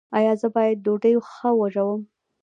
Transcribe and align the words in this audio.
ایا 0.17 0.33
زه 0.41 0.47
باید 0.55 0.77
ډوډۍ 0.85 1.13
ښه 1.33 1.49
وژووم؟ 1.61 2.01